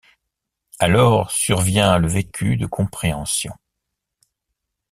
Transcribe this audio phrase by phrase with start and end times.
[0.79, 3.53] Alors survient le vécu de compréhension.